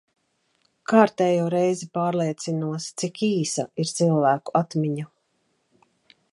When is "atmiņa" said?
4.65-5.07